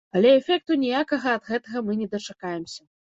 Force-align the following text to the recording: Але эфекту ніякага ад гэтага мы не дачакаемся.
Але 0.17 0.29
эфекту 0.37 0.77
ніякага 0.83 1.33
ад 1.39 1.43
гэтага 1.51 1.83
мы 1.91 1.99
не 1.99 2.07
дачакаемся. 2.15 2.81